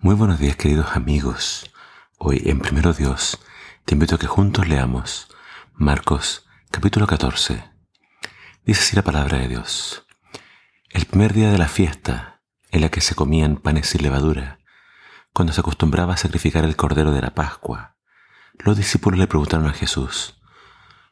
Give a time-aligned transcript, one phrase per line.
[0.00, 1.68] Muy buenos días queridos amigos.
[2.18, 3.40] Hoy en Primero Dios
[3.84, 5.26] te invito a que juntos leamos
[5.74, 7.64] Marcos capítulo 14.
[8.64, 10.06] Dice así la palabra de Dios.
[10.90, 14.60] El primer día de la fiesta en la que se comían panes sin levadura,
[15.32, 17.96] cuando se acostumbraba a sacrificar el cordero de la Pascua,
[18.60, 20.40] los discípulos le preguntaron a Jesús,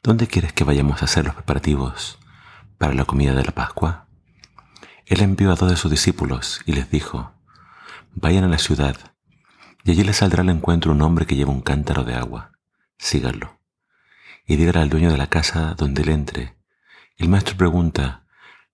[0.00, 2.21] ¿dónde quieres que vayamos a hacer los preparativos
[2.79, 4.07] para la comida de la Pascua?
[5.07, 7.36] Él envió a dos de sus discípulos y les dijo,
[8.19, 8.96] Vayan a la ciudad,
[9.85, 12.52] y allí les saldrá al encuentro un hombre que lleva un cántaro de agua.
[12.97, 13.61] Síganlo.
[14.47, 16.56] Y dígale al dueño de la casa donde él entre.
[17.19, 18.25] El maestro pregunta,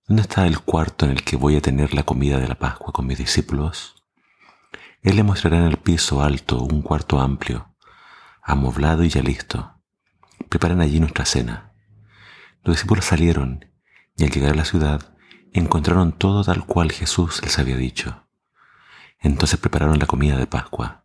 [0.07, 2.93] ¿dónde está el cuarto en el que voy a tener la comida de la Pascua
[2.93, 3.97] con mis discípulos?
[5.03, 7.75] Él le mostrará en el piso alto un cuarto amplio,
[8.45, 9.75] amoblado y ya listo.
[10.49, 11.73] Preparen allí nuestra cena.
[12.63, 13.67] Los discípulos salieron
[14.17, 15.17] y al llegar a la ciudad
[15.53, 18.22] encontraron todo tal cual Jesús les había dicho.
[19.23, 21.05] Entonces prepararon la comida de Pascua.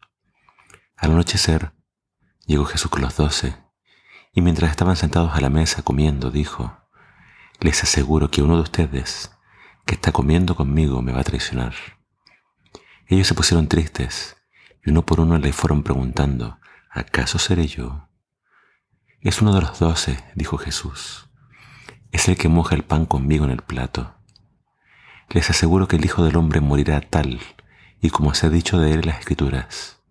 [0.95, 1.73] Al anochecer,
[2.47, 3.55] llegó Jesús con los doce,
[4.33, 6.75] y mientras estaban sentados a la mesa comiendo, dijo,
[7.59, 9.31] Les aseguro que uno de ustedes,
[9.85, 11.75] que está comiendo conmigo, me va a traicionar.
[13.05, 14.35] Ellos se pusieron tristes,
[14.83, 16.59] y uno por uno le fueron preguntando,
[16.89, 18.09] ¿acaso seré yo?
[19.21, 21.29] Es uno de los doce, dijo Jesús.
[22.11, 24.15] Es el que moja el pan conmigo en el plato.
[25.29, 27.39] Les aseguro que el Hijo del Hombre morirá tal
[28.01, 30.01] y como se ha dicho de él en las escrituras.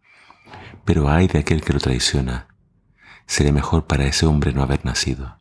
[0.85, 2.49] Pero hay de aquel que lo traiciona.
[3.27, 5.39] Sería mejor para ese hombre no haber nacido.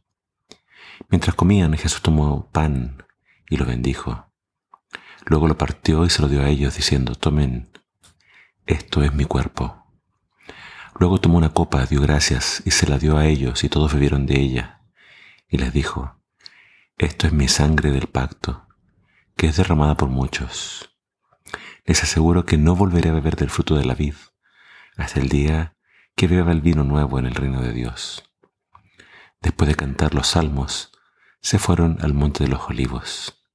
[1.10, 3.04] Mientras comían, Jesús tomó pan
[3.50, 4.32] y lo bendijo.
[5.26, 7.72] Luego lo partió y se lo dio a ellos, diciendo, tomen,
[8.66, 9.84] esto es mi cuerpo.
[10.98, 14.26] Luego tomó una copa, dio gracias y se la dio a ellos y todos bebieron
[14.26, 14.82] de ella.
[15.48, 16.20] Y les dijo,
[16.98, 18.68] esto es mi sangre del pacto,
[19.36, 20.95] que es derramada por muchos
[21.86, 24.16] les aseguro que no volveré a beber del fruto de la vid
[24.98, 25.76] hasta el día
[26.16, 28.24] que beba el vino nuevo en el reino de Dios.
[29.42, 30.92] Después de cantar los salmos,
[31.42, 33.46] se fueron al monte de los olivos.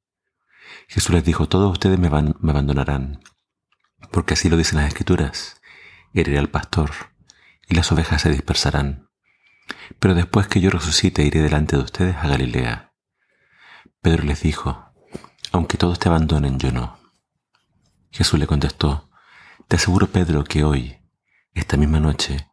[0.87, 3.21] Jesús les dijo, todos ustedes me, abandonarán,
[4.13, 5.61] porque así lo dicen las escrituras,
[6.13, 6.91] heriré al pastor,
[7.69, 9.09] y las ovejas se dispersarán.
[9.99, 12.93] Pero después que yo resucite, iré delante de ustedes a Galilea.
[14.01, 14.93] Pedro les dijo,
[15.53, 17.00] aunque todos te abandonen, yo no.
[18.11, 19.11] Jesús le contestó,
[19.69, 21.01] Te aseguro, Pedro, que hoy,
[21.55, 22.49] esta misma noche,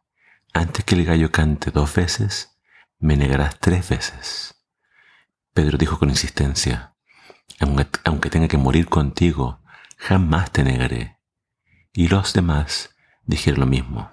[0.54, 2.58] antes que el gallo cante dos veces,
[2.98, 4.54] me negarás tres veces.
[5.52, 6.94] Pedro dijo con insistencia,
[7.58, 9.60] aunque, tenga que morir contigo,
[9.96, 11.18] jamás te negaré.
[11.92, 12.94] Y los demás
[13.24, 14.10] dijeron lo mismo.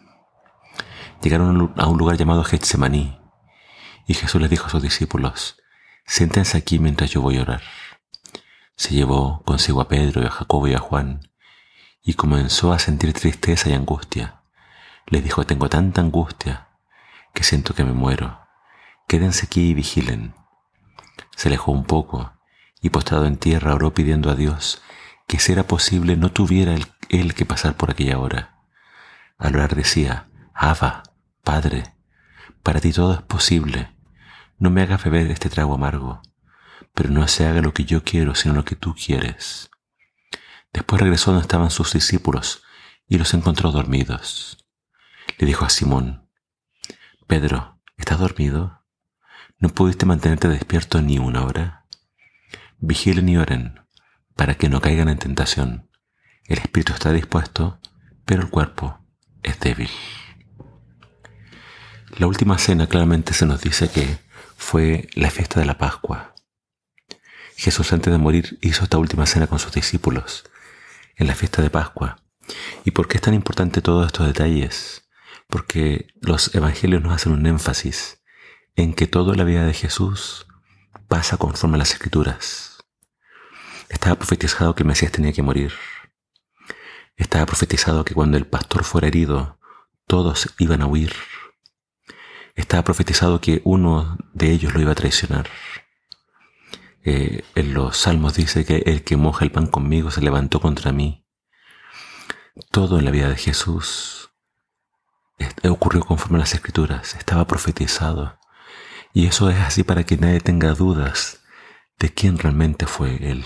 [1.21, 3.19] Llegaron a un lugar llamado Getsemaní,
[4.07, 5.57] y Jesús les dijo a sus discípulos,
[6.05, 7.61] siéntense aquí mientras yo voy a orar.
[8.75, 11.21] Se llevó consigo a Pedro y a Jacobo y a Juan,
[12.05, 14.43] y comenzó a sentir tristeza y angustia.
[15.07, 16.69] Les dijo, tengo tanta angustia
[17.33, 18.39] que siento que me muero.
[19.07, 20.35] Quédense aquí y vigilen.
[21.35, 22.33] Se alejó un poco
[22.79, 24.83] y postrado en tierra oró pidiendo a Dios
[25.27, 26.75] que si era posible no tuviera
[27.09, 28.59] él, que pasar por aquella hora.
[29.39, 31.01] Al orar decía, Abba,
[31.43, 31.95] Padre,
[32.61, 33.95] para ti todo es posible.
[34.59, 36.21] No me hagas beber este trago amargo,
[36.93, 39.71] pero no se haga lo que yo quiero, sino lo que tú quieres.
[40.75, 42.61] Después regresó donde estaban sus discípulos
[43.07, 44.57] y los encontró dormidos.
[45.37, 46.29] Le dijo a Simón,
[47.27, 48.83] Pedro, ¿estás dormido?
[49.57, 51.85] ¿No pudiste mantenerte despierto ni una hora?
[52.79, 53.87] Vigilen y oren
[54.35, 55.89] para que no caigan en tentación.
[56.43, 57.79] El espíritu está dispuesto,
[58.25, 58.99] pero el cuerpo
[59.43, 59.89] es débil.
[62.17, 64.17] La última cena claramente se nos dice que
[64.57, 66.35] fue la fiesta de la Pascua.
[67.55, 70.43] Jesús antes de morir hizo esta última cena con sus discípulos
[71.15, 72.17] en la fiesta de Pascua.
[72.83, 75.07] ¿Y por qué es tan importante todos estos detalles?
[75.47, 78.23] Porque los evangelios nos hacen un énfasis
[78.75, 80.47] en que toda la vida de Jesús
[81.07, 82.83] pasa conforme a las escrituras.
[83.89, 85.73] Estaba profetizado que el Mesías tenía que morir.
[87.15, 89.59] Estaba profetizado que cuando el pastor fuera herido,
[90.07, 91.13] todos iban a huir.
[92.55, 95.49] Estaba profetizado que uno de ellos lo iba a traicionar.
[97.07, 100.91] Eh, en los salmos dice que el que moja el pan conmigo se levantó contra
[100.91, 101.25] mí.
[102.71, 104.25] Todo en la vida de Jesús
[105.69, 108.39] ocurrió conforme a las escrituras, estaba profetizado.
[109.13, 111.41] Y eso es así para que nadie tenga dudas
[111.99, 113.45] de quién realmente fue Él.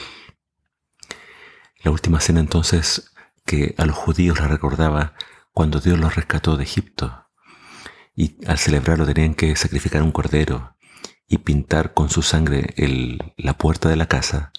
[1.84, 3.12] La última cena entonces
[3.46, 5.14] que a los judíos la recordaba
[5.52, 7.28] cuando Dios los rescató de Egipto.
[8.16, 10.76] Y al celebrarlo tenían que sacrificar un cordero
[11.30, 12.74] y pintar con su sangre
[13.38, 14.52] la puerta de la casa,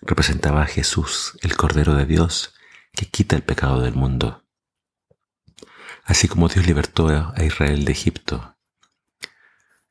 [0.00, 2.54] representaba a Jesús, el Cordero de Dios,
[2.92, 4.44] que quita el pecado del mundo.
[6.04, 8.56] Así como Dios libertó a Israel de Egipto,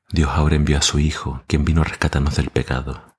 [0.09, 3.17] Dios ahora envió a su Hijo, quien vino a rescatarnos del pecado,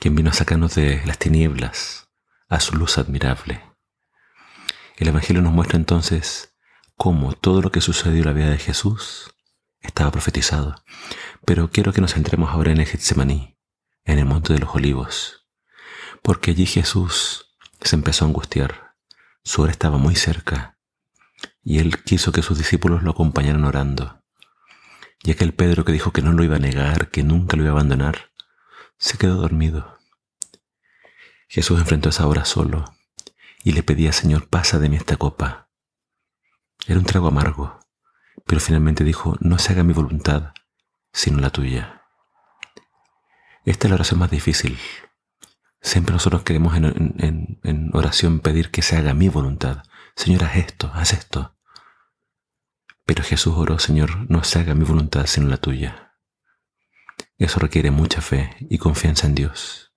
[0.00, 2.08] quien vino a sacarnos de las tinieblas
[2.48, 3.62] a su luz admirable.
[4.96, 6.52] El Evangelio nos muestra entonces
[6.96, 9.32] cómo todo lo que sucedió en la vida de Jesús
[9.80, 10.74] estaba profetizado.
[11.46, 13.56] Pero quiero que nos centremos ahora en el Getsemaní,
[14.04, 15.46] en el Monte de los Olivos,
[16.20, 18.96] porque allí Jesús se empezó a angustiar.
[19.44, 20.76] Su hora estaba muy cerca
[21.62, 24.24] y él quiso que sus discípulos lo acompañaran orando.
[25.22, 27.70] Y aquel Pedro que dijo que no lo iba a negar, que nunca lo iba
[27.70, 28.32] a abandonar,
[28.98, 29.98] se quedó dormido.
[31.46, 32.84] Jesús enfrentó esa hora solo
[33.62, 35.70] y le pedía, Señor, pasa de mí esta copa.
[36.88, 37.78] Era un trago amargo,
[38.46, 40.52] pero finalmente dijo, no se haga mi voluntad,
[41.16, 42.02] sino la tuya.
[43.64, 44.78] Esta es la oración más difícil.
[45.80, 49.82] Siempre nosotros queremos en, oración pedir que se haga mi voluntad.
[50.14, 51.56] Señor, haz esto, haz esto.
[53.06, 56.12] Pero Jesús oró, Señor, no se haga mi voluntad sino la tuya.
[57.38, 59.94] Eso requiere mucha fe y confianza en Dios.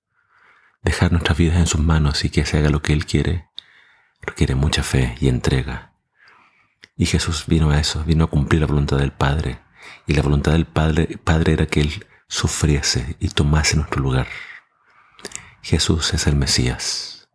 [0.81, 3.50] Dejar nuestras vidas en sus manos y que se haga lo que Él quiere
[4.21, 5.94] requiere mucha fe y entrega.
[6.95, 9.60] Y Jesús vino a eso, vino a cumplir la voluntad del Padre.
[10.08, 14.28] Y la voluntad del Padre, Padre era que Él sufriese y tomase nuestro lugar.
[15.62, 17.30] Jesús es el Mesías.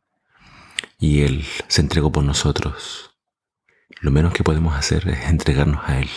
[0.98, 3.14] Y Él se entregó por nosotros
[4.04, 6.10] lo menos que podemos hacer es entregarnos a Él,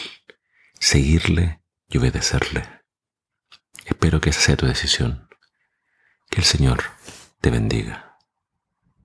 [0.78, 2.68] seguirle y obedecerle.
[3.86, 5.30] Espero que esa sea tu decisión.
[6.30, 6.84] Que el Señor
[7.40, 8.07] te bendiga.